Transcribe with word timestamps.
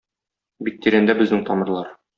Бик 0.69 0.81
тирәндә 0.87 1.19
безнең 1.21 1.47
тамырлар. 1.51 1.99